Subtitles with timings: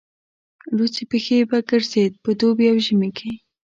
[0.75, 3.31] لوڅې پښې به ګرځېد په دوبي او ژمي کې.